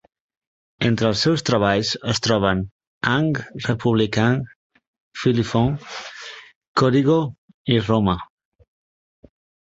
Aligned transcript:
Entre 0.87 1.05
els 1.07 1.19
seus 1.25 1.43
treballs 1.47 1.89
es 2.13 2.21
troben 2.27 2.61
"Ang 3.11 3.27
Republikang 3.65 4.39
Pilipinhon", 5.23 5.75
"Codigo" 6.83 7.19
i 7.75 7.79
"Roma". 7.91 8.17